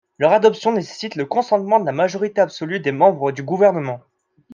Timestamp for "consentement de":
1.27-1.85